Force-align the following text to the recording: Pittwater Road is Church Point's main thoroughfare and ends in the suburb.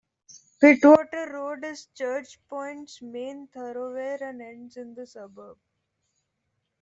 Pittwater 0.59 1.31
Road 1.31 1.63
is 1.63 1.85
Church 1.93 2.39
Point's 2.49 3.03
main 3.03 3.45
thoroughfare 3.49 4.27
and 4.27 4.41
ends 4.41 4.75
in 4.75 4.95
the 4.95 5.05
suburb. 5.05 5.59